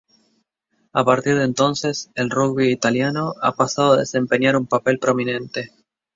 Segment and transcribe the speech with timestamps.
[0.93, 5.69] A partir de entonces, el rugby italiano ha pasado a desempeñar un papel prominente.